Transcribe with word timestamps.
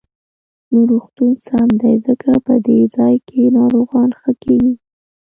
نو 0.71 0.79
روغتون 0.91 1.31
سم 1.47 1.69
دی، 1.81 1.93
ځکه 2.07 2.29
په 2.45 2.53
دې 2.65 2.79
ځاى 2.95 3.15
کې 3.27 3.43
ناروغان 3.57 4.09
ښه 4.19 4.31
کېږي. 4.43 4.73